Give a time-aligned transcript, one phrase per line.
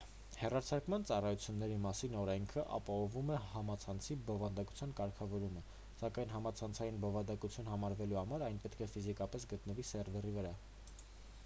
[0.41, 5.63] հեռարձակման ծառայությունների մասին օրենքն ապահովում է համացանցի բովանդակության կարգավորումը
[6.01, 10.57] սակայն համացանցային բովանդակություն համարվելու համար այն պետք է ֆիզիկապես գտնվի սերվերի վրա